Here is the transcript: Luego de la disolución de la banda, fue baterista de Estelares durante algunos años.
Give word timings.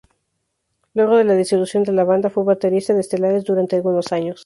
Luego 0.95 1.15
de 1.17 1.25
la 1.25 1.35
disolución 1.35 1.83
de 1.83 1.91
la 1.93 2.03
banda, 2.03 2.31
fue 2.31 2.43
baterista 2.43 2.91
de 2.95 3.01
Estelares 3.01 3.43
durante 3.45 3.75
algunos 3.75 4.11
años. 4.11 4.39